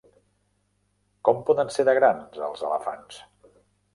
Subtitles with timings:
[1.27, 3.21] Com poden ser de grans els elefants?